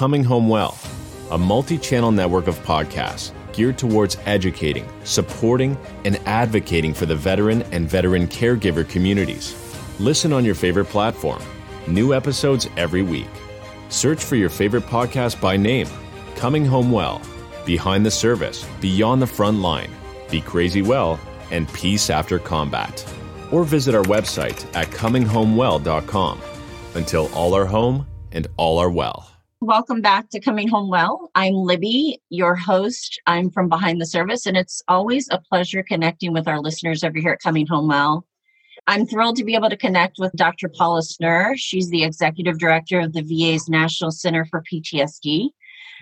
[0.00, 0.78] Coming Home Well,
[1.30, 5.76] a multi channel network of podcasts geared towards educating, supporting,
[6.06, 9.54] and advocating for the veteran and veteran caregiver communities.
[10.00, 11.42] Listen on your favorite platform.
[11.86, 13.28] New episodes every week.
[13.90, 15.86] Search for your favorite podcast by name
[16.34, 17.20] Coming Home Well,
[17.66, 19.90] Behind the Service, Beyond the Front Line,
[20.30, 21.20] Be Crazy Well,
[21.50, 23.04] and Peace After Combat.
[23.52, 26.40] Or visit our website at cominghomewell.com.
[26.94, 29.30] Until all are home and all are well.
[29.62, 31.30] Welcome back to Coming Home Well.
[31.34, 33.20] I'm Libby, your host.
[33.26, 37.18] I'm from Behind the Service, and it's always a pleasure connecting with our listeners over
[37.18, 38.26] here at Coming Home Well.
[38.86, 40.70] I'm thrilled to be able to connect with Dr.
[40.70, 41.56] Paula Schnurr.
[41.56, 45.50] She's the executive director of the VA's National Center for PTSD.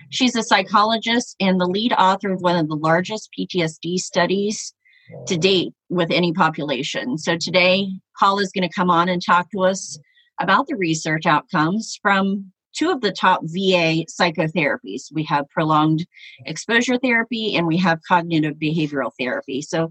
[0.09, 4.73] She's a psychologist and the lead author of one of the largest PTSD studies
[5.27, 7.17] to date with any population.
[7.17, 9.99] So today, Paula is going to come on and talk to us
[10.39, 15.11] about the research outcomes from two of the top VA psychotherapies.
[15.11, 16.05] We have prolonged
[16.45, 19.61] exposure therapy and we have cognitive behavioral therapy.
[19.61, 19.89] So,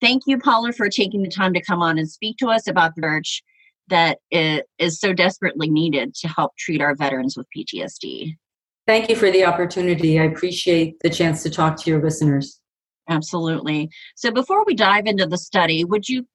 [0.00, 2.94] thank you, Paula, for taking the time to come on and speak to us about
[2.96, 3.42] the research
[3.88, 8.36] that is so desperately needed to help treat our veterans with PTSD.
[8.86, 10.18] Thank you for the opportunity.
[10.18, 12.60] I appreciate the chance to talk to your listeners.
[13.08, 13.90] Absolutely.
[14.16, 16.26] So, before we dive into the study, would you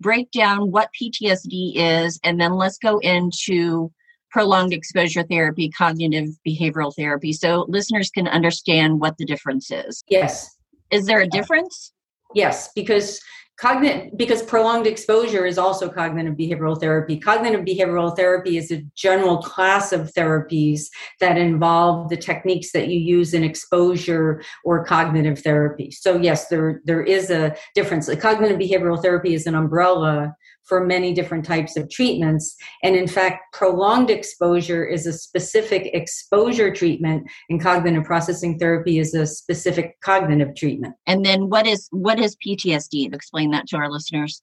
[0.00, 3.90] break down what PTSD is and then let's go into
[4.30, 10.02] prolonged exposure therapy, cognitive behavioral therapy, so listeners can understand what the difference is.
[10.08, 10.56] Yes.
[10.90, 11.92] Is there a difference?
[12.34, 13.20] Yes, because
[13.58, 19.38] cognitive because prolonged exposure is also cognitive behavioral therapy cognitive behavioral therapy is a general
[19.38, 20.86] class of therapies
[21.18, 26.80] that involve the techniques that you use in exposure or cognitive therapy so yes there
[26.84, 30.32] there is a difference the cognitive behavioral therapy is an umbrella
[30.68, 32.56] for many different types of treatments.
[32.82, 39.14] And in fact, prolonged exposure is a specific exposure treatment, and cognitive processing therapy is
[39.14, 40.94] a specific cognitive treatment.
[41.06, 43.14] And then what is what is PTSD?
[43.14, 44.42] Explain that to our listeners.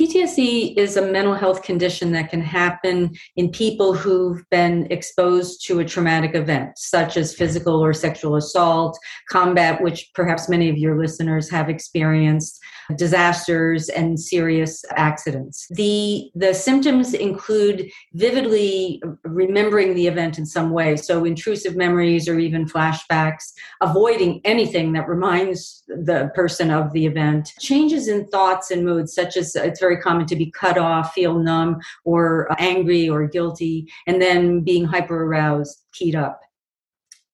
[0.00, 5.80] PTSD is a mental health condition that can happen in people who've been exposed to
[5.80, 10.98] a traumatic event, such as physical or sexual assault, combat, which perhaps many of your
[10.98, 12.58] listeners have experienced,
[12.96, 15.66] disasters, and serious accidents.
[15.70, 22.38] The, the symptoms include vividly remembering the event in some way, so intrusive memories or
[22.38, 23.52] even flashbacks,
[23.82, 29.36] avoiding anything that reminds the person of the event, changes in thoughts and moods, such
[29.36, 33.86] as it's very common to be cut off, feel numb, or uh, angry or guilty,
[34.06, 36.40] and then being hyper aroused, keyed up.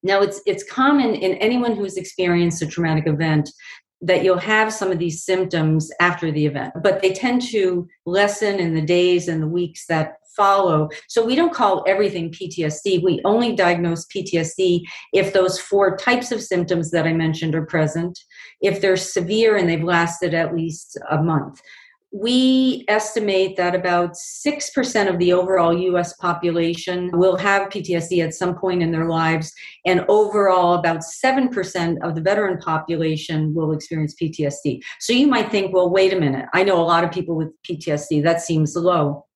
[0.03, 3.51] Now, it's, it's common in anyone who's experienced a traumatic event
[4.03, 8.61] that you'll have some of these symptoms after the event, but they tend to lessen
[8.61, 10.89] in the days and the weeks that follow.
[11.09, 13.03] So we don't call everything PTSD.
[13.03, 14.83] We only diagnose PTSD
[15.15, 18.19] if those four types of symptoms that I mentioned are present,
[18.61, 21.61] if they're severe and they've lasted at least a month
[22.13, 28.57] we estimate that about 6% of the overall US population will have PTSD at some
[28.57, 29.53] point in their lives,
[29.85, 34.81] and overall, about 7% of the veteran population will experience PTSD.
[35.01, 37.49] So you might think, well, wait a minute, I know a lot of people with
[37.69, 39.27] PTSD, that seems low.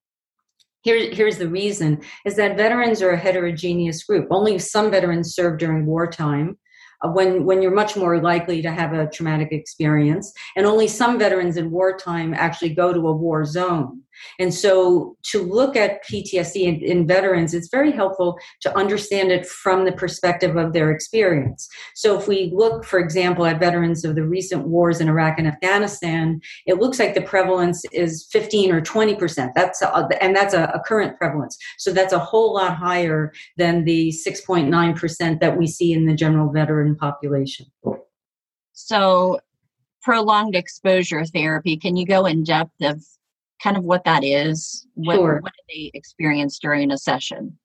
[0.82, 4.28] Here, here's the reason is that veterans are a heterogeneous group.
[4.30, 6.56] Only some veterans served during wartime
[7.08, 10.32] when when you're much more likely to have a traumatic experience.
[10.56, 14.02] And only some veterans in wartime actually go to a war zone
[14.38, 19.46] and so to look at PTSD in, in, veterans, it's very helpful to understand it
[19.46, 21.68] from the perspective of their experience.
[21.94, 25.48] So if we look, for example, at veterans of the recent wars in Iraq and
[25.48, 29.52] Afghanistan, it looks like the prevalence is 15 or 20 percent.
[29.54, 31.56] That's a, and that's a, a current prevalence.
[31.78, 36.14] So that's a whole lot higher than the 6.9 percent that we see in the
[36.14, 37.66] general veteran population.
[38.72, 39.40] So
[40.02, 43.04] prolonged exposure therapy, can you go in depth of
[43.62, 44.86] kind of what that is?
[44.94, 45.40] What, sure.
[45.40, 47.58] what did they experience during a session?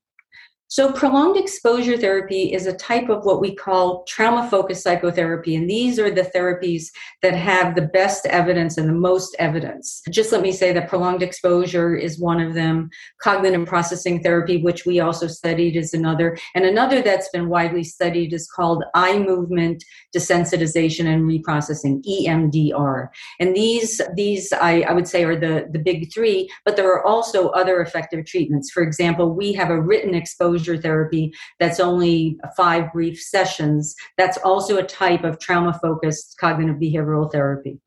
[0.68, 5.56] So, prolonged exposure therapy is a type of what we call trauma focused psychotherapy.
[5.56, 6.88] And these are the therapies
[7.22, 10.02] that have the best evidence and the most evidence.
[10.10, 12.90] Just let me say that prolonged exposure is one of them.
[13.22, 16.36] Cognitive processing therapy, which we also studied, is another.
[16.56, 19.84] And another that's been widely studied is called eye movement
[20.16, 23.10] desensitization and reprocessing, EMDR.
[23.40, 27.06] And these, these I, I would say, are the, the big three, but there are
[27.06, 28.72] also other effective treatments.
[28.72, 33.96] For example, we have a written exposure exposure therapy that's only five brief sessions.
[34.18, 37.80] That's also a type of trauma focused cognitive behavioral therapy.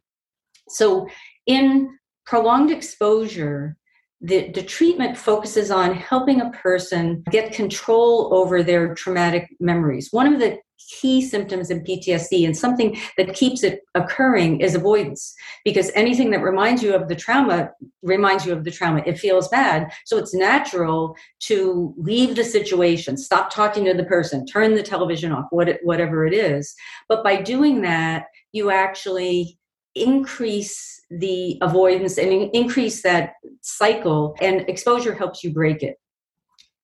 [0.68, 1.08] So,
[1.46, 3.76] in prolonged exposure,
[4.20, 10.08] the, the treatment focuses on helping a person get control over their traumatic memories.
[10.10, 10.58] One of the
[11.00, 15.34] key symptoms in PTSD and something that keeps it occurring is avoidance
[15.64, 17.70] because anything that reminds you of the trauma
[18.02, 19.02] reminds you of the trauma.
[19.04, 19.92] It feels bad.
[20.06, 25.32] So it's natural to leave the situation, stop talking to the person, turn the television
[25.32, 26.74] off, whatever it is.
[27.08, 29.58] But by doing that, you actually
[29.94, 33.32] increase the avoidance and increase that
[33.62, 35.96] cycle and exposure helps you break it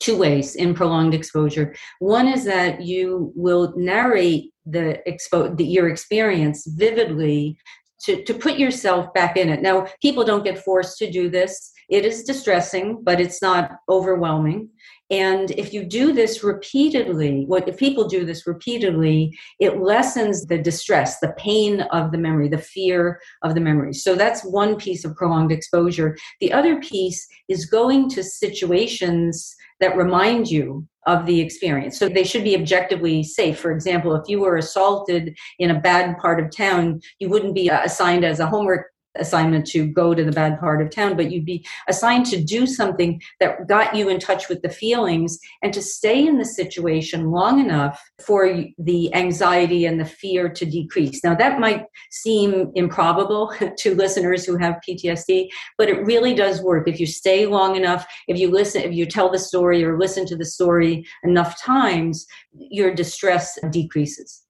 [0.00, 1.75] two ways in prolonged exposure.
[1.99, 7.58] One is that you will narrate the, expo- the your experience vividly
[8.05, 9.62] to, to put yourself back in it.
[9.62, 11.73] Now, people don't get forced to do this.
[11.88, 14.70] It is distressing, but it's not overwhelming.
[15.10, 20.58] And if you do this repeatedly, what if people do this repeatedly, it lessens the
[20.58, 23.92] distress, the pain of the memory, the fear of the memory.
[23.92, 26.16] So that's one piece of prolonged exposure.
[26.40, 31.98] The other piece is going to situations that remind you of the experience.
[31.98, 33.58] So they should be objectively safe.
[33.58, 37.69] For example, if you were assaulted in a bad part of town, you wouldn't be
[37.69, 38.86] assigned as a homework
[39.16, 42.66] assignment to go to the bad part of town, but you'd be assigned to do
[42.66, 47.31] something that got you in touch with the feelings and to stay in the situation
[47.31, 51.22] long enough for the anxiety and the fear to decrease.
[51.22, 56.88] Now, that might seem improbable to listeners who have PTSD, but it really does work.
[56.88, 60.26] If you stay long enough, if you listen, if you tell the story or listen
[60.26, 64.43] to the story enough times, your distress decreases.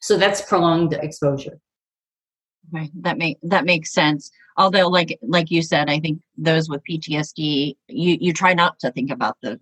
[0.00, 1.58] So that's prolonged exposure.
[2.72, 2.90] Right.
[3.02, 4.30] That make that makes sense.
[4.56, 8.90] Although, like like you said, I think those with PTSD, you you try not to
[8.90, 9.60] think about the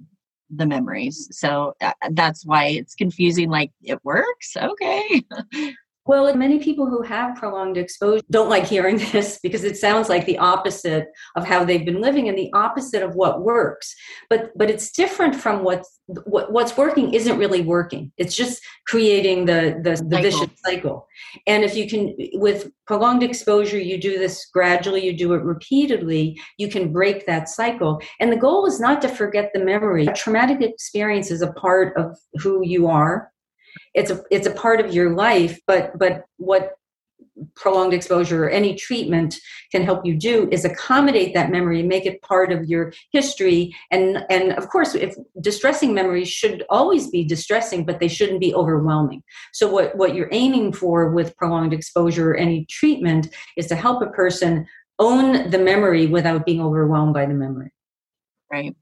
[0.51, 1.29] the memories.
[1.33, 3.51] So uh, that's why it's confusing.
[3.51, 5.23] Like it works, okay.
[6.05, 10.27] Well, many people who have prolonged exposure don't like hearing this because it sounds like
[10.27, 11.07] the opposite
[11.37, 13.95] of how they've been living and the opposite of what works.
[14.29, 18.13] But but it's different from what's what, what's working isn't really working.
[18.17, 21.07] It's just creating the the, the vicious cycle.
[21.47, 26.41] And if you can with prolonged exposure, you do this gradually, you do it repeatedly,
[26.59, 28.01] you can break that cycle.
[28.19, 30.07] And the goal is not to forget the memory.
[30.07, 33.32] A traumatic experience is a part of who you are
[33.95, 36.77] it's a it's a part of your life but but what
[37.55, 39.37] prolonged exposure or any treatment
[39.71, 43.75] can help you do is accommodate that memory make it part of your history.
[43.91, 48.55] And and of course if distressing memories should always be distressing but they shouldn't be
[48.55, 49.23] overwhelming.
[49.53, 54.03] So what what you're aiming for with prolonged exposure or any treatment is to help
[54.03, 54.67] a person
[54.99, 57.71] own the memory without being overwhelmed by the memory.
[58.51, 58.77] Right.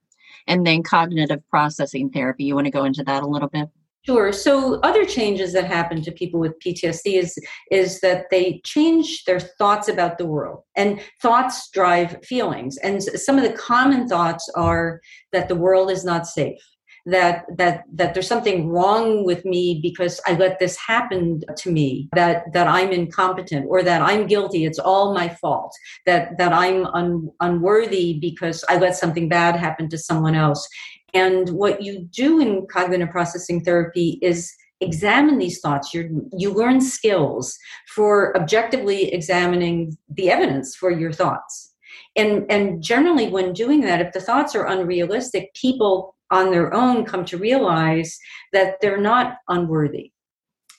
[0.47, 3.69] And then cognitive processing therapy you want to go into that a little bit
[4.06, 4.32] Sure.
[4.32, 7.38] So other changes that happen to people with PTSD is
[7.70, 10.62] is that they change their thoughts about the world.
[10.75, 12.79] And thoughts drive feelings.
[12.79, 15.00] And some of the common thoughts are
[15.32, 16.61] that the world is not safe.
[17.06, 22.08] That that that there's something wrong with me because I let this happen to me.
[22.14, 24.64] That that I'm incompetent or that I'm guilty.
[24.64, 25.75] It's all my fault.
[26.06, 30.67] That that I'm un, unworthy because I let something bad happen to someone else.
[31.15, 35.93] And what you do in cognitive processing therapy is examine these thoughts.
[35.93, 37.57] You you learn skills
[37.95, 41.75] for objectively examining the evidence for your thoughts.
[42.17, 47.05] And and generally, when doing that, if the thoughts are unrealistic, people on their own
[47.05, 48.17] come to realize
[48.53, 50.12] that they're not unworthy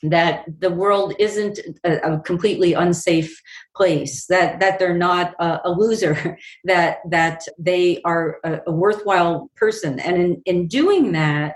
[0.03, 3.39] that the world isn't a, a, completely unsafe
[3.75, 9.49] place that that they're not a, a loser that that they are a, a worthwhile
[9.55, 9.99] person.
[9.99, 11.55] And in, in doing that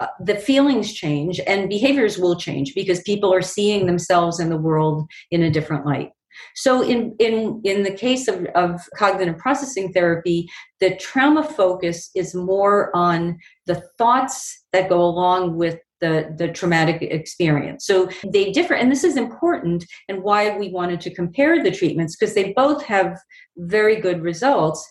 [0.00, 4.58] uh, the feelings change and behaviors will change because people are seeing themselves in the
[4.58, 6.10] world in a different light.
[6.54, 10.48] So in in in the case of, of cognitive processing therapy
[10.80, 17.02] the trauma focus is more on the thoughts that go along with the, the traumatic
[17.02, 17.86] experience.
[17.86, 22.16] So they differ, and this is important and why we wanted to compare the treatments
[22.16, 23.18] because they both have
[23.56, 24.86] very good results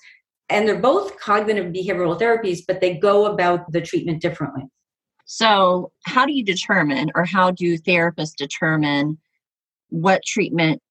[0.50, 4.64] and they're both cognitive behavioral therapies, but they go about the treatment differently.
[5.26, 9.18] So, how do you determine, or how do therapists determine
[9.90, 10.84] what treatment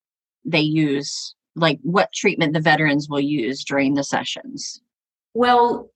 [0.44, 1.36] they use?
[1.54, 4.80] Like, what treatment the veterans will use during the sessions?
[5.34, 5.90] Well,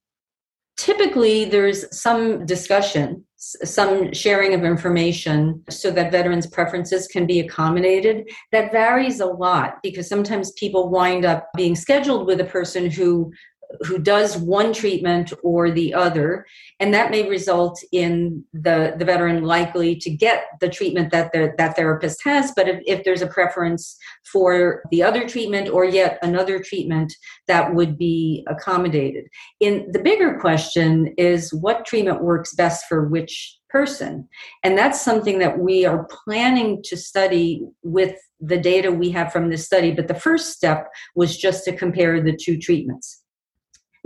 [0.77, 8.29] typically there's some discussion some sharing of information so that veterans preferences can be accommodated.
[8.51, 13.33] That varies a lot because sometimes people wind up being scheduled with a person who
[13.83, 16.47] who does one treatment or the other.
[16.81, 21.53] And that may result in the the veteran likely to get the treatment that the,
[21.59, 22.53] that therapist has.
[22.57, 23.97] But if, if there's a preference
[24.31, 27.13] for the other treatment or yet another treatment
[27.47, 29.27] that would be accommodated.
[29.61, 34.27] In the bigger question is what treatment works best for which person.
[34.65, 39.51] And that's something that we are planning to study with the data we have from
[39.51, 39.93] this study.
[39.93, 43.23] But the first step was just to compare the two treatments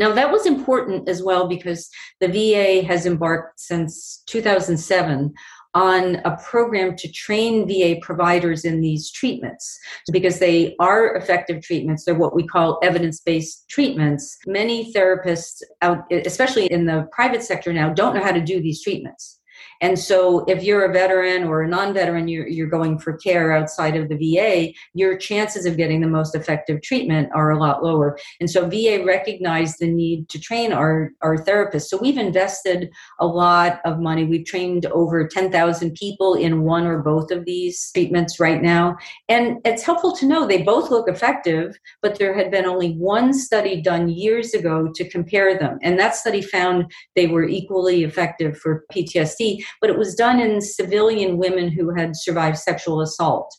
[0.02, 1.88] now, that was important as well because
[2.20, 5.32] the VA has embarked since 2007
[5.74, 9.78] on a program to train VA providers in these treatments
[10.10, 12.04] because they are effective treatments.
[12.04, 14.36] They're what we call evidence based treatments.
[14.44, 18.82] Many therapists, out, especially in the private sector now, don't know how to do these
[18.82, 19.38] treatments.
[19.80, 23.52] And so, if you're a veteran or a non veteran, you're, you're going for care
[23.52, 27.82] outside of the VA, your chances of getting the most effective treatment are a lot
[27.82, 28.18] lower.
[28.40, 31.88] And so, VA recognized the need to train our, our therapists.
[31.88, 34.24] So, we've invested a lot of money.
[34.24, 38.96] We've trained over 10,000 people in one or both of these treatments right now.
[39.28, 43.32] And it's helpful to know they both look effective, but there had been only one
[43.32, 45.78] study done years ago to compare them.
[45.82, 50.60] And that study found they were equally effective for PTSD but it was done in
[50.60, 53.52] civilian women who had survived sexual assault.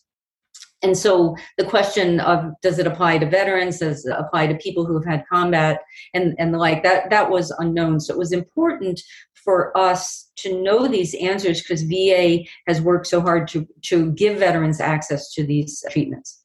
[0.84, 4.86] And so the question of does it apply to veterans, does it apply to people
[4.86, 5.82] who have had combat
[6.14, 8.02] and, and the like, that, that was unknown.
[8.02, 9.02] So it was important
[9.34, 14.40] for us to know these answers because VA has worked so hard to, to give
[14.40, 16.44] veterans access to these treatments.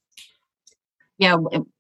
[1.19, 1.37] Yeah,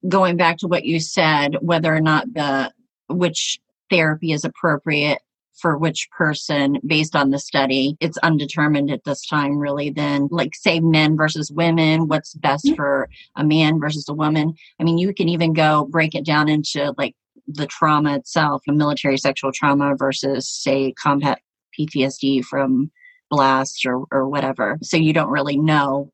[0.09, 2.73] going back to what you said, whether or not the
[3.09, 5.21] which therapy is appropriate
[5.61, 7.97] for which person based on the study.
[8.00, 9.91] It's undetermined at this time, really.
[9.91, 12.75] Then, like, say men versus women, what's best mm-hmm.
[12.75, 14.55] for a man versus a woman.
[14.81, 17.15] I mean, you can even go break it down into like
[17.47, 21.41] the trauma itself, the military sexual trauma versus, say, combat
[21.79, 22.91] PTSD from
[23.31, 24.79] blast or, or whatever.
[24.83, 26.12] So you don't really know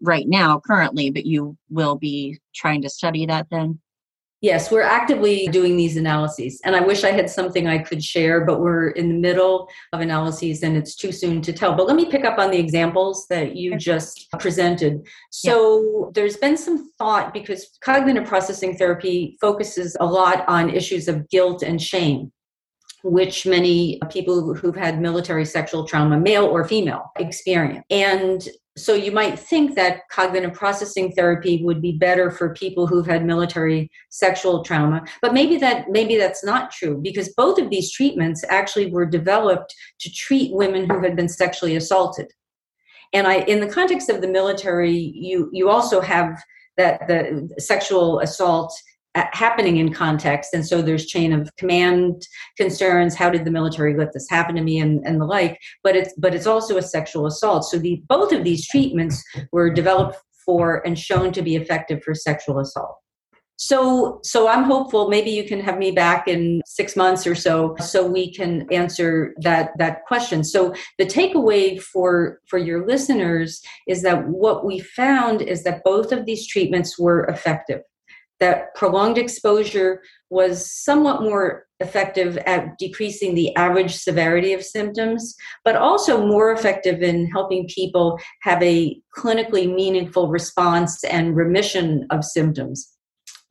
[0.00, 3.80] right now currently, but you will be trying to study that then?
[4.42, 6.60] Yes, we're actively doing these analyses.
[6.64, 10.00] And I wish I had something I could share, but we're in the middle of
[10.00, 11.74] analyses and it's too soon to tell.
[11.74, 15.06] But let me pick up on the examples that you just presented.
[15.30, 16.10] So yeah.
[16.12, 21.62] there's been some thought because cognitive processing therapy focuses a lot on issues of guilt
[21.62, 22.30] and shame
[23.02, 27.84] which many people who've had military sexual trauma, male or female, experience.
[27.88, 33.06] And so you might think that cognitive processing therapy would be better for people who've
[33.06, 37.90] had military sexual trauma but maybe that maybe that's not true because both of these
[37.90, 42.30] treatments actually were developed to treat women who had been sexually assaulted.
[43.12, 46.42] And i in the context of the military you you also have
[46.76, 48.72] that the sexual assault
[49.16, 50.52] Uh, happening in context.
[50.52, 52.26] And so there's chain of command
[52.58, 53.14] concerns.
[53.14, 54.78] How did the military let this happen to me?
[54.78, 55.58] And, and the like.
[55.82, 57.64] But it's but it's also a sexual assault.
[57.64, 62.14] So the both of these treatments were developed for and shown to be effective for
[62.14, 62.98] sexual assault.
[63.56, 65.08] So so i'm hopeful.
[65.08, 69.32] Maybe you can have me back in six months or so so we can answer
[69.40, 70.44] that that question.
[70.44, 76.12] So the takeaway for for your listeners is that what we found is that both
[76.12, 77.80] of these treatments were effective
[78.40, 85.76] that prolonged exposure was somewhat more effective at decreasing the average severity of symptoms, but
[85.76, 92.92] also more effective in helping people have a clinically meaningful response and remission of symptoms.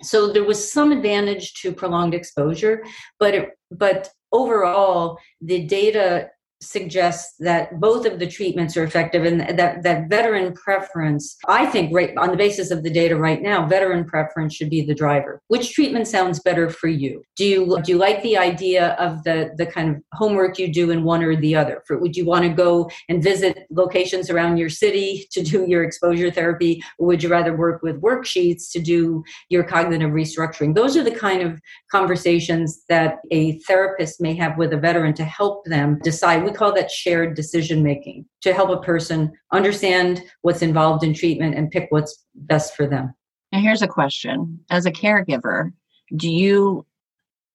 [0.01, 2.84] So there was some advantage to prolonged exposure,
[3.20, 6.30] but it, but overall the data
[6.62, 11.94] suggests that both of the treatments are effective and that, that veteran preference, I think,
[11.94, 15.42] right on the basis of the data right now, veteran preference should be the driver.
[15.48, 17.24] Which treatment sounds better for you?
[17.36, 20.92] Do you do you like the idea of the, the kind of homework you do
[20.92, 21.84] in one or the other?
[21.86, 25.84] For, would you want to go and visit locations around your city to do your
[25.84, 30.76] exposure therapy, or would you rather work with worksheets to do your cognitive restructuring?
[30.76, 31.60] Those are the kind of
[31.92, 36.92] conversations that a therapist may have with a veteran to help them decide call that
[36.92, 42.24] shared decision making to help a person understand what's involved in treatment and pick what's
[42.36, 43.14] best for them.
[43.52, 45.72] And here's a question As a caregiver,
[46.16, 46.86] do you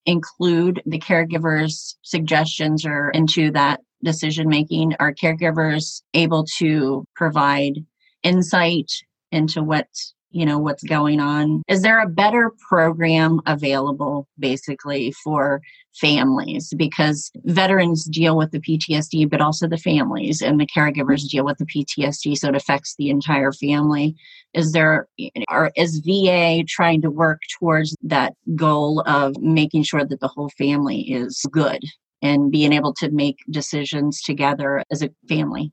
[0.06, 4.94] include the caregiver's suggestions or into that decision making?
[4.98, 7.84] Are caregivers able to provide
[8.22, 8.90] insight
[9.32, 9.86] into what
[10.30, 11.62] you know what's going on.
[11.68, 15.60] Is there a better program available basically for
[15.94, 16.72] families?
[16.76, 21.58] Because veterans deal with the PTSD but also the families and the caregivers deal with
[21.58, 24.14] the PTSD so it affects the entire family.
[24.54, 25.08] Is there
[25.50, 30.50] or is VA trying to work towards that goal of making sure that the whole
[30.58, 31.82] family is good
[32.22, 35.72] and being able to make decisions together as a family?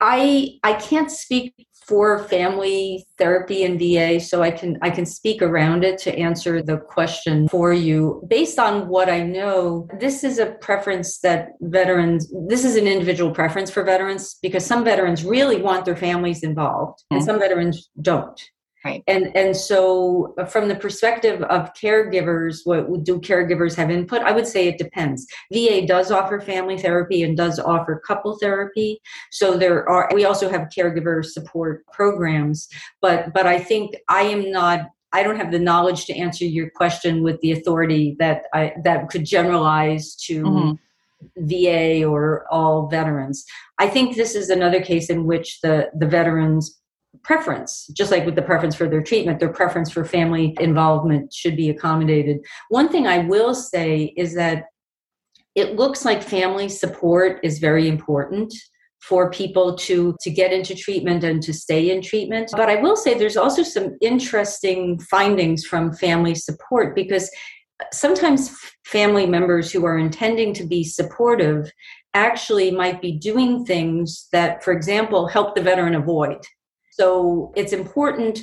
[0.00, 1.54] I I can't speak
[1.86, 6.62] for family therapy and VA, so I can I can speak around it to answer
[6.62, 8.22] the question for you.
[8.28, 13.32] Based on what I know, this is a preference that veterans this is an individual
[13.32, 17.16] preference for veterans because some veterans really want their families involved mm-hmm.
[17.16, 18.40] and some veterans don't.
[18.84, 19.04] Right.
[19.06, 24.22] And and so uh, from the perspective of caregivers, what do caregivers have input?
[24.22, 25.26] I would say it depends.
[25.52, 29.00] VA does offer family therapy and does offer couple therapy.
[29.30, 32.68] So there are we also have caregiver support programs,
[33.00, 36.70] but but I think I am not I don't have the knowledge to answer your
[36.70, 40.72] question with the authority that I that could generalize to mm-hmm.
[41.36, 43.44] VA or all veterans.
[43.78, 46.81] I think this is another case in which the the veterans
[47.22, 51.56] preference, just like with the preference for their treatment, their preference for family involvement should
[51.56, 52.38] be accommodated.
[52.68, 54.64] One thing I will say is that
[55.54, 58.52] it looks like family support is very important
[59.02, 62.94] for people to to get into treatment and to stay in treatment but i will
[62.94, 67.28] say there's also some interesting findings from family support because
[67.92, 71.68] sometimes family members who are intending to be supportive
[72.14, 76.38] actually might be doing things that for example help the veteran avoid
[76.92, 78.40] so it's important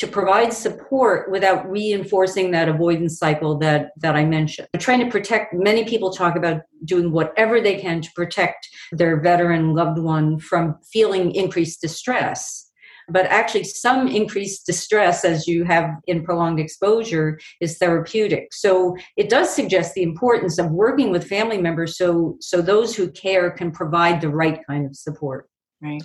[0.00, 4.66] to provide support without reinforcing that avoidance cycle that that I mentioned.
[4.78, 9.74] trying to protect many people talk about doing whatever they can to protect their veteran
[9.74, 12.70] loved one from feeling increased distress.
[13.10, 18.54] But actually, some increased distress, as you have in prolonged exposure, is therapeutic.
[18.54, 23.10] So it does suggest the importance of working with family members so, so those who
[23.10, 25.48] care can provide the right kind of support.
[25.82, 26.02] Right.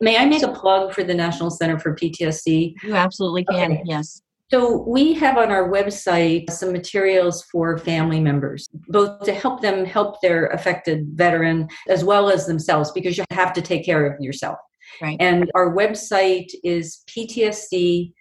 [0.00, 2.74] May I make a plug for the National Center for PTSD?
[2.82, 3.82] You absolutely can, okay.
[3.84, 4.22] yes.
[4.52, 9.84] So, we have on our website some materials for family members, both to help them
[9.84, 14.20] help their affected veteran as well as themselves, because you have to take care of
[14.20, 14.58] yourself.
[15.02, 15.16] Right.
[15.18, 18.12] And our website is ptsd.va.gov.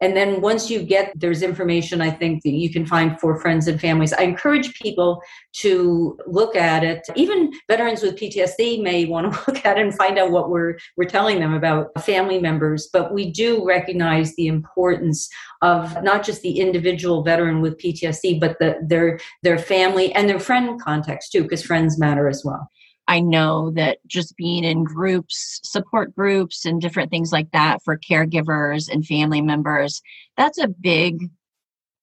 [0.00, 3.66] And then once you get, there's information I think that you can find for friends
[3.66, 4.12] and families.
[4.12, 5.20] I encourage people
[5.54, 7.06] to look at it.
[7.16, 10.78] Even veterans with PTSD may want to look at it and find out what we're,
[10.96, 12.88] we're telling them about family members.
[12.92, 15.28] But we do recognize the importance
[15.62, 20.40] of not just the individual veteran with PTSD, but the, their, their family and their
[20.40, 22.68] friend context too, because friends matter as well.
[23.08, 27.98] I know that just being in groups, support groups, and different things like that for
[27.98, 30.02] caregivers and family members,
[30.36, 31.30] that's a big,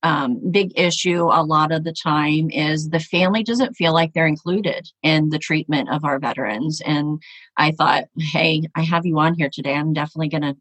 [0.02, 4.26] um, big issue a lot of the time is the family doesn't feel like they're
[4.26, 6.82] included in the treatment of our veterans.
[6.84, 7.22] And
[7.56, 9.76] I thought, hey, I have you on here today.
[9.76, 10.58] I'm definitely going to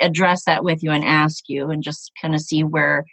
[0.00, 3.06] address that with you and ask you and just kind of see where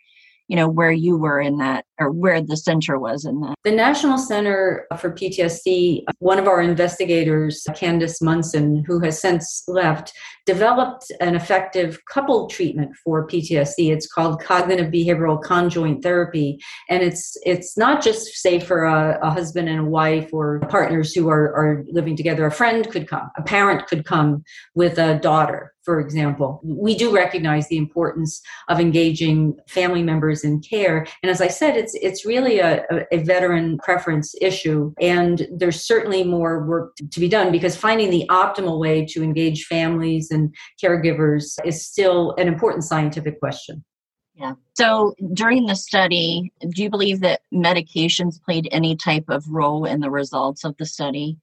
[0.48, 3.56] you know where you were in that or where the center was in that?
[3.64, 10.14] The national center for ptsd one of our investigators Candice Monson who has since left
[10.46, 16.60] developed an effective couple treatment for ptsd it's called cognitive behavioral conjoint therapy.
[16.90, 21.14] And it's it's not just say for a, a husband and a wife or partners
[21.14, 24.44] who are, are living together a friend could come a parent could come
[24.76, 26.60] with a daughter for example.
[26.64, 31.06] We do recognize the importance of engaging family members in care.
[31.22, 34.94] And as I said, it's it's really a, a veteran preference issue.
[35.00, 39.66] And there's certainly more work to be done because finding the optimal way to engage
[39.66, 43.84] families and caregivers is still an important scientific question.
[44.34, 44.54] Yeah.
[44.74, 50.02] So during the study, do you believe that medications played any type of role in
[50.02, 51.38] the results of the study?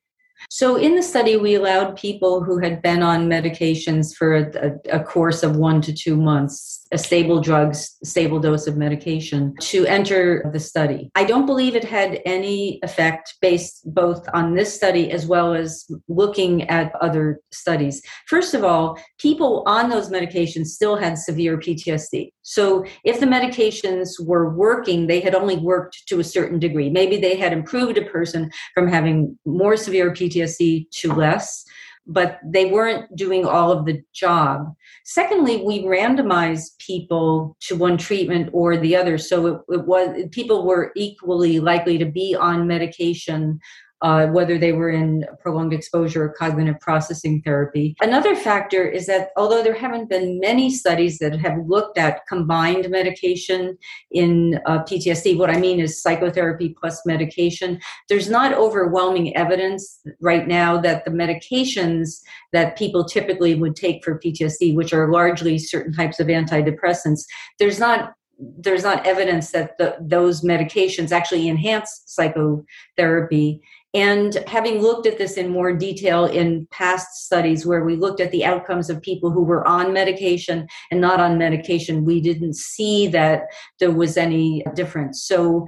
[0.50, 5.02] So, in the study, we allowed people who had been on medications for a, a,
[5.02, 10.48] course of one to two months a stable drugs, stable dose of medication to enter
[10.52, 11.10] the study.
[11.14, 15.86] I don't believe it had any effect based both on this study as well as
[16.08, 18.02] looking at other studies.
[18.26, 22.32] First of all, people on those medications still had severe PTSD.
[22.42, 26.90] So if the medications were working, they had only worked to a certain degree.
[26.90, 31.64] Maybe they had improved a person from having more severe PTSD to less
[32.06, 34.74] but they weren't doing all of the job.
[35.04, 40.66] Secondly, we randomized people to one treatment or the other, so it, it was people
[40.66, 43.60] were equally likely to be on medication
[44.02, 47.94] uh, whether they were in prolonged exposure or cognitive processing therapy.
[48.00, 52.90] Another factor is that although there haven't been many studies that have looked at combined
[52.90, 53.78] medication
[54.10, 60.48] in uh, PTSD, what I mean is psychotherapy plus medication, there's not overwhelming evidence right
[60.48, 62.20] now that the medications
[62.52, 67.22] that people typically would take for PTSD, which are largely certain types of antidepressants,
[67.58, 68.14] there's not
[68.58, 73.60] there's not evidence that the, those medications actually enhance psychotherapy.
[73.94, 78.30] And having looked at this in more detail in past studies where we looked at
[78.30, 83.06] the outcomes of people who were on medication and not on medication, we didn't see
[83.08, 83.44] that
[83.80, 85.22] there was any difference.
[85.22, 85.66] So,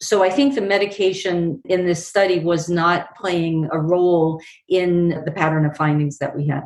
[0.00, 5.32] so I think the medication in this study was not playing a role in the
[5.32, 6.62] pattern of findings that we had.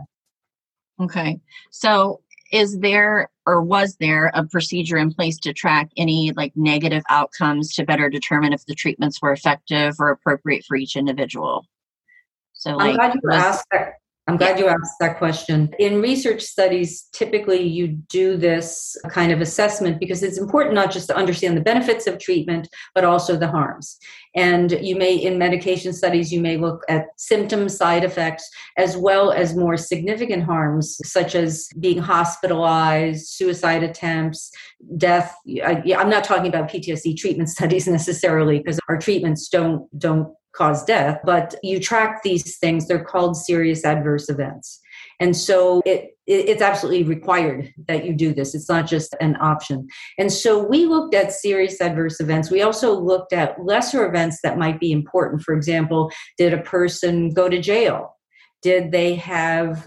[1.00, 1.40] Okay.
[1.70, 2.21] So
[2.52, 7.74] is there or was there a procedure in place to track any like negative outcomes
[7.74, 11.66] to better determine if the treatments were effective or appropriate for each individual?
[12.52, 13.94] So like, i'm glad you was, asked that
[14.28, 15.74] I'm glad you asked that question.
[15.80, 21.08] In research studies, typically you do this kind of assessment because it's important not just
[21.08, 23.98] to understand the benefits of treatment, but also the harms.
[24.36, 29.32] And you may, in medication studies, you may look at symptom side effects as well
[29.32, 34.52] as more significant harms, such as being hospitalized, suicide attempts,
[34.98, 35.34] death.
[35.64, 40.84] I, am not talking about PTSD treatment studies necessarily because our treatments don't don't cause
[40.84, 42.86] death, but you track these things.
[42.86, 44.80] They're called serious adverse events.
[45.18, 48.54] And so it, it, it's absolutely required that you do this.
[48.54, 49.86] It's not just an option.
[50.18, 52.50] And so we looked at serious adverse events.
[52.50, 55.42] We also looked at lesser events that might be important.
[55.42, 58.16] For example, did a person go to jail?
[58.62, 59.84] Did they have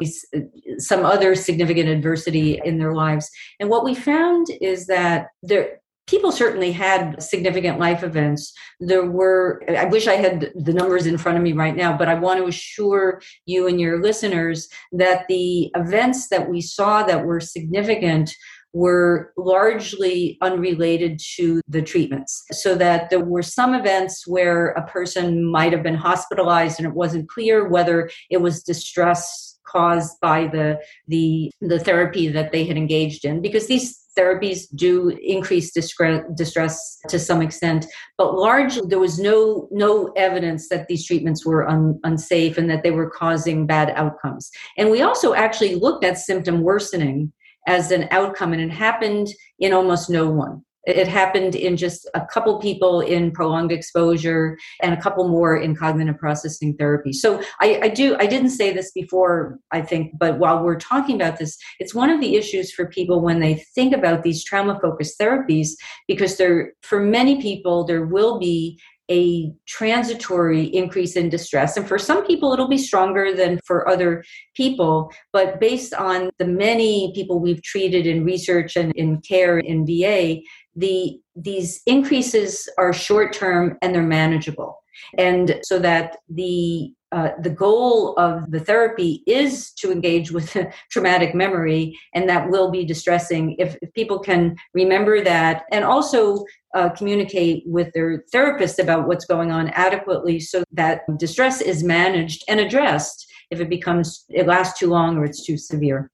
[0.80, 3.30] some other significant adversity in their lives?
[3.60, 8.54] And what we found is that there, people certainly had significant life events.
[8.80, 12.08] There were, I wish I had the numbers in front of me right now, but
[12.08, 17.26] I want to assure you and your listeners that the events that we saw that
[17.26, 18.36] were significant
[18.74, 22.44] were largely unrelated to the treatments.
[22.52, 26.94] So that there were some events where a person might have been hospitalized and it
[26.94, 32.78] wasn't clear whether it was distress caused by the the the therapy that they had
[32.78, 37.86] engaged in because these therapies do increase distress to some extent
[38.18, 42.84] but largely there was no no evidence that these treatments were un, unsafe and that
[42.84, 44.52] they were causing bad outcomes.
[44.78, 47.32] And we also actually looked at symptom worsening
[47.68, 49.28] as an outcome and it happened
[49.60, 54.94] in almost no one it happened in just a couple people in prolonged exposure and
[54.94, 57.12] a couple more in cognitive processing therapy.
[57.12, 61.16] So I, I, do I didn't say this before, I think, but while we're talking
[61.16, 64.80] about this, it's one of the issues for people when they think about these trauma
[64.82, 65.70] focused therapies,
[66.08, 71.78] because there for many people there will be a transitory increase in distress.
[71.78, 74.24] And for some people, it'll be stronger than for other
[74.56, 75.12] people.
[75.32, 80.38] But based on the many people we've treated in research and in care in VA,
[80.76, 84.78] the these increases are short term and they're manageable
[85.18, 90.56] and so that the uh, the goal of the therapy is to engage with
[90.92, 96.44] traumatic memory and that will be distressing if, if people can remember that and also
[96.74, 102.44] uh, communicate with their therapist about what's going on adequately so that distress is managed
[102.48, 106.10] and addressed if it becomes it lasts too long or it's too severe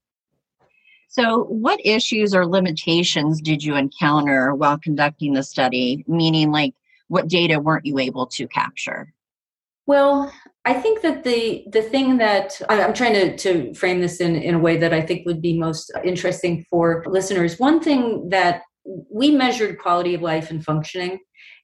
[1.13, 6.05] so, what issues or limitations did you encounter while conducting the study?
[6.07, 6.73] Meaning, like,
[7.09, 9.13] what data weren't you able to capture?
[9.87, 10.31] Well,
[10.63, 14.55] I think that the the thing that I'm trying to, to frame this in, in
[14.55, 17.59] a way that I think would be most interesting for listeners.
[17.59, 21.19] One thing that we measured quality of life and functioning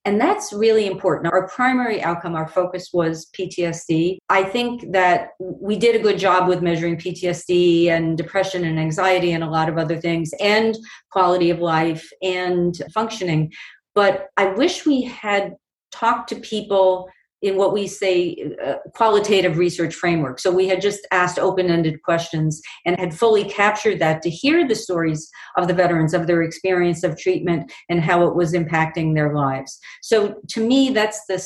[0.07, 1.33] and that's really important.
[1.33, 4.19] Our primary outcome, our focus was PTSD.
[4.29, 9.33] I think that we did a good job with measuring PTSD and depression and anxiety
[9.33, 10.77] and a lot of other things, and
[11.11, 13.51] quality of life and functioning.
[13.95, 15.55] But I wish we had
[15.91, 17.09] talked to people
[17.41, 20.39] in what we say uh, qualitative research framework.
[20.39, 24.67] So we had just asked open ended questions and had fully captured that to hear
[24.67, 29.13] the stories of the veterans, of their experience of treatment and how it was impacting
[29.13, 29.79] their lives.
[30.01, 31.37] So to me, that's the,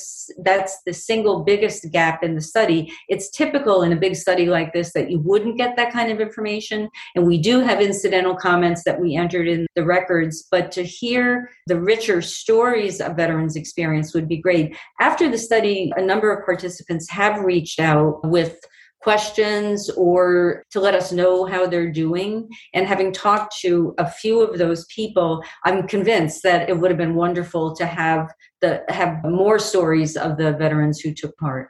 [0.44, 2.94] that's the single biggest gap in the study.
[3.10, 6.22] It's typical in a big study like this that you wouldn't get that kind of
[6.22, 6.90] information.
[7.16, 11.50] And we do have incidental comments that we entered in the records, but to hear
[11.68, 14.78] the richer stories of veterans' experience would be great.
[15.00, 18.60] After the study, a number of participants have reached out with
[19.02, 22.48] questions or to let us know how they're doing.
[22.74, 26.98] And having talked to a few of those people, I'm convinced that it would have
[26.98, 31.70] been wonderful to have the have more stories of the veterans who took part.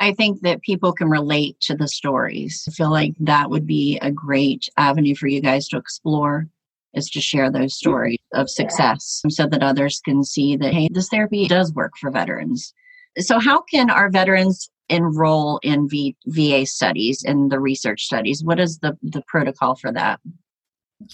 [0.00, 2.64] I think that people can relate to the stories.
[2.68, 6.48] I feel like that would be a great avenue for you guys to explore
[6.94, 11.08] is to share those stories of success so that others can see that, hey, this
[11.08, 12.72] therapy does work for veterans.
[13.18, 18.42] So, how can our veterans enroll in v- VA studies and the research studies?
[18.44, 20.20] What is the, the protocol for that?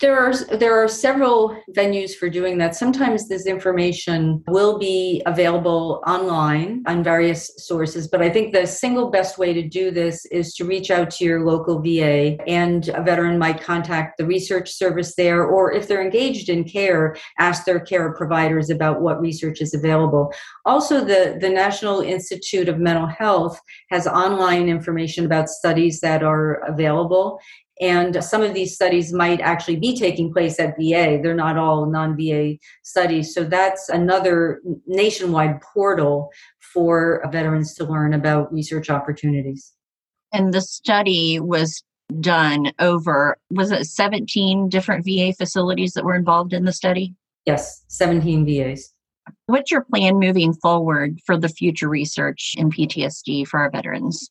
[0.01, 2.75] There are there are several venues for doing that.
[2.75, 9.11] Sometimes this information will be available online on various sources, but I think the single
[9.11, 13.03] best way to do this is to reach out to your local VA and a
[13.03, 17.81] veteran might contact the research service there or if they're engaged in care, ask their
[17.81, 20.33] care providers about what research is available.
[20.65, 26.55] Also the the National Institute of Mental Health has online information about studies that are
[26.67, 27.41] available
[27.81, 31.21] and some of these studies might actually be taking place at VA.
[31.23, 33.35] They're not all non VA studies.
[33.35, 36.31] So that's another nationwide portal
[36.73, 39.73] for veterans to learn about research opportunities.
[40.33, 41.83] And the study was
[42.21, 47.15] done over, was it 17 different VA facilities that were involved in the study?
[47.47, 48.93] Yes, 17 VAs.
[49.47, 54.31] What's your plan moving forward for the future research in PTSD for our veterans?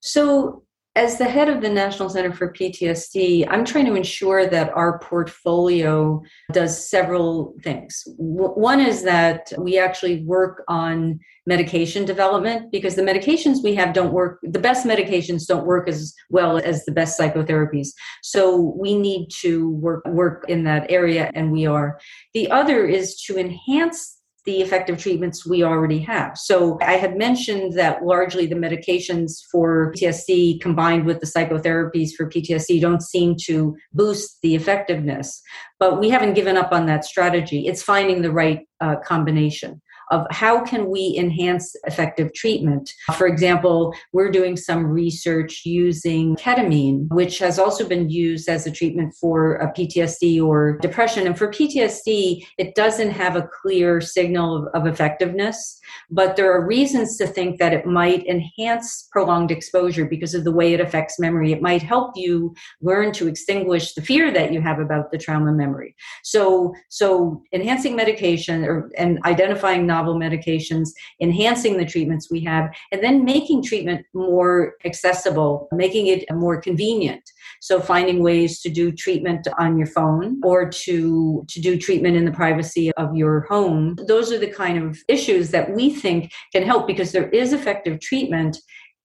[0.00, 0.62] So,
[0.98, 4.98] as the head of the National Center for PTSD, I'm trying to ensure that our
[4.98, 6.20] portfolio
[6.52, 8.02] does several things.
[8.16, 14.12] one is that we actually work on medication development because the medications we have don't
[14.12, 17.90] work, the best medications don't work as well as the best psychotherapies.
[18.24, 22.00] So we need to work, work in that area, and we are.
[22.34, 26.38] The other is to enhance the effective treatments we already have.
[26.38, 32.28] So I had mentioned that largely the medications for PTSD combined with the psychotherapies for
[32.28, 35.42] PTSD don't seem to boost the effectiveness,
[35.78, 37.66] but we haven't given up on that strategy.
[37.66, 42.90] It's finding the right uh, combination of how can we enhance effective treatment.
[43.16, 48.70] For example, we're doing some research using ketamine, which has also been used as a
[48.70, 51.26] treatment for PTSD or depression.
[51.26, 55.78] And for PTSD, it doesn't have a clear signal of, of effectiveness,
[56.10, 60.52] but there are reasons to think that it might enhance prolonged exposure because of the
[60.52, 61.52] way it affects memory.
[61.52, 65.52] It might help you learn to extinguish the fear that you have about the trauma
[65.52, 65.94] memory.
[66.22, 73.02] So, so enhancing medication or and identifying novel medications, enhancing the treatments we have, and
[73.02, 77.22] then making treatment more accessible, making it more convenient.
[77.60, 82.24] So finding ways to do treatment on your phone or to, to do treatment in
[82.24, 83.96] the privacy of your home.
[84.06, 88.00] Those are the kind of issues that we think can help because there is effective
[88.00, 88.58] treatment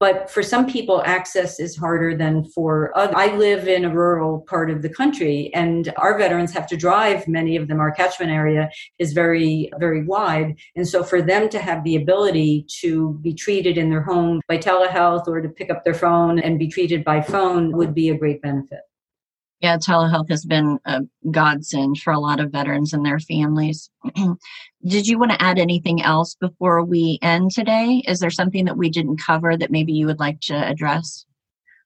[0.04, 3.16] but for some people access is harder than for others.
[3.18, 7.26] i live in a rural part of the country and our veterans have to drive
[7.26, 11.58] many of them our catchment area is very very wide and so for them to
[11.58, 15.86] have the ability to be treated in their home by telehealth or to pick up
[15.86, 18.82] their phone and be treated by phone would be a great benefit
[19.63, 23.89] yeah, telehealth has been a godsend for a lot of veterans and their families.
[24.86, 28.04] Did you want to add anything else before we end today?
[28.06, 31.26] Is there something that we didn't cover that maybe you would like to address?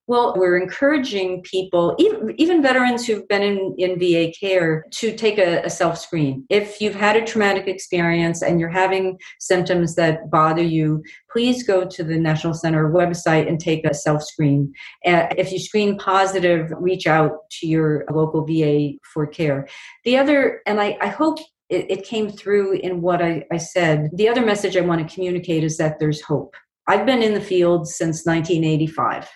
[0.07, 5.37] Well, we're encouraging people, even, even veterans who've been in, in VA care, to take
[5.37, 6.45] a, a self screen.
[6.49, 11.85] If you've had a traumatic experience and you're having symptoms that bother you, please go
[11.85, 14.73] to the National Center website and take a self screen.
[15.03, 19.67] If you screen positive, reach out to your local VA for care.
[20.05, 21.39] The other, and I, I hope
[21.69, 25.13] it, it came through in what I, I said, the other message I want to
[25.13, 26.55] communicate is that there's hope.
[26.87, 29.27] I've been in the field since 1985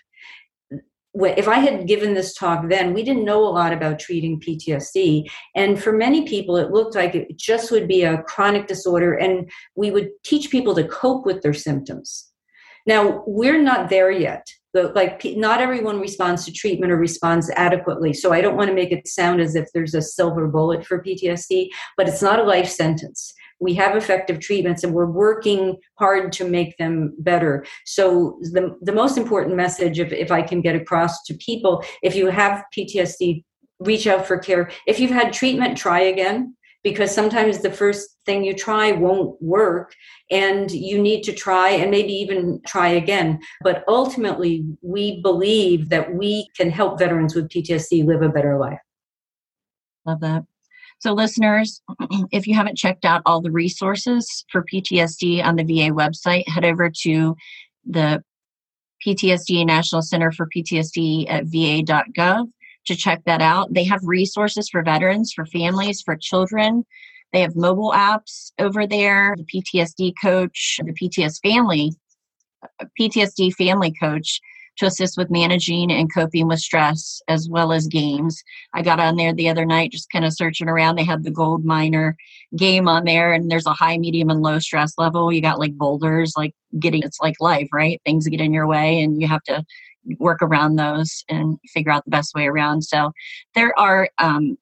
[1.14, 5.30] if I had given this talk then, we didn't know a lot about treating PTSD.
[5.56, 9.50] And for many people, it looked like it just would be a chronic disorder, and
[9.76, 12.32] we would teach people to cope with their symptoms.
[12.88, 14.48] Now, we're not there yet.
[14.74, 18.14] like, not everyone responds to treatment or responds adequately.
[18.14, 21.04] So, I don't want to make it sound as if there's a silver bullet for
[21.04, 26.34] PTSD, but it's not a life sentence we have effective treatments and we're working hard
[26.34, 27.66] to make them better.
[27.86, 32.16] So the, the most important message if, if i can get across to people if
[32.16, 33.44] you have ptsd
[33.80, 34.70] reach out for care.
[34.88, 39.94] If you've had treatment try again because sometimes the first thing you try won't work
[40.30, 43.40] and you need to try and maybe even try again.
[43.62, 48.80] But ultimately we believe that we can help veterans with ptsd live a better life.
[50.06, 50.46] Love that
[51.02, 51.82] so, listeners,
[52.32, 56.64] if you haven't checked out all the resources for PTSD on the VA website, head
[56.64, 57.36] over to
[57.86, 58.24] the
[59.06, 62.52] PTSD National Center for PTSD at va.gov
[62.86, 63.74] to check that out.
[63.74, 66.86] They have resources for veterans, for families, for children.
[67.34, 71.94] They have mobile apps over there, the PTSD coach, the PTS family
[72.80, 74.40] uh, PTSD family coach
[74.82, 78.44] to assist with managing and coping with stress as well as games.
[78.74, 80.96] I got on there the other night just kind of searching around.
[80.96, 82.18] They have the gold miner
[82.56, 85.32] game on there and there's a high, medium, and low stress level.
[85.32, 88.02] You got like boulders, like getting it's like life, right?
[88.06, 89.64] Things get in your way and you have to
[90.18, 92.84] work around those and figure out the best way around.
[92.84, 93.12] So
[93.54, 94.58] there are um,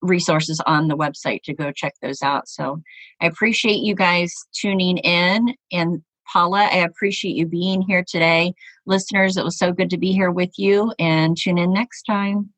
[0.00, 2.48] resources on the website to go check those out.
[2.48, 2.80] So
[3.20, 5.54] I appreciate you guys tuning in.
[5.72, 8.54] And Paula, I appreciate you being here today.
[8.86, 12.50] Listeners, it was so good to be here with you and tune in next time.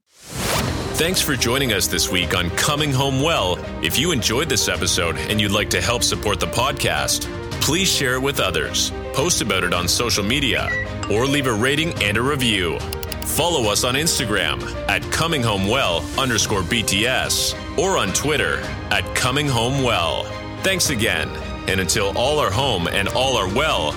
[0.94, 3.58] Thanks for joining us this week on Coming Home Well.
[3.82, 7.22] If you enjoyed this episode and you'd like to help support the podcast,
[7.60, 10.68] please share it with others, post about it on social media,
[11.10, 12.78] or leave a rating and a review.
[13.24, 18.58] Follow us on Instagram at Coming Home Well underscore BTS or on Twitter
[18.90, 20.24] at Coming Home Well.
[20.62, 21.28] Thanks again.
[21.68, 23.92] And until all are home and all are well,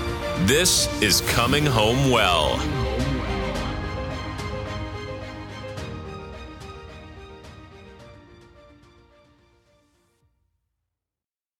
[0.46, 2.85] this is Coming Home Well.